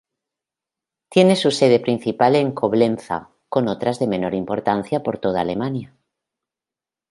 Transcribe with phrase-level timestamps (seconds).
[1.11, 5.95] Tiene su sede principal en Coblenza, con otras de menor importancia por toda Alemania.